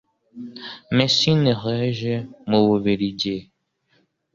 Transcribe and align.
Messines 0.97 1.49
Redge 1.63 2.15
mu 2.49 2.59
Bubiligi 2.67 3.37